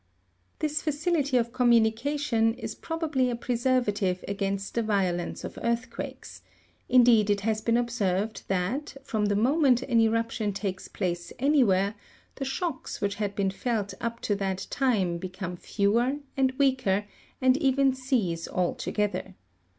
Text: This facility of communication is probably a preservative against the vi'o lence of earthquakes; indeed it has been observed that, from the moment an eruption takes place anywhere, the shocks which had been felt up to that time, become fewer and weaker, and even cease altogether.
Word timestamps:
This 0.57 0.81
facility 0.81 1.37
of 1.37 1.53
communication 1.53 2.55
is 2.55 2.73
probably 2.73 3.29
a 3.29 3.35
preservative 3.35 4.25
against 4.27 4.73
the 4.73 4.81
vi'o 4.81 5.15
lence 5.15 5.43
of 5.43 5.59
earthquakes; 5.61 6.41
indeed 6.89 7.29
it 7.29 7.41
has 7.41 7.61
been 7.61 7.77
observed 7.77 8.41
that, 8.47 8.97
from 9.03 9.25
the 9.25 9.35
moment 9.35 9.83
an 9.83 9.99
eruption 10.01 10.53
takes 10.53 10.87
place 10.87 11.31
anywhere, 11.37 11.93
the 12.33 12.45
shocks 12.45 12.99
which 12.99 13.13
had 13.21 13.35
been 13.35 13.51
felt 13.51 13.93
up 14.01 14.21
to 14.21 14.33
that 14.37 14.65
time, 14.71 15.19
become 15.19 15.55
fewer 15.55 16.13
and 16.35 16.53
weaker, 16.53 17.05
and 17.39 17.55
even 17.57 17.93
cease 17.93 18.47
altogether. 18.47 19.35